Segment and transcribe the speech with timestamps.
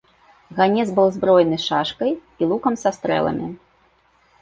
[0.59, 3.47] Ганец быў збройны шашкай і лукам са стрэламі.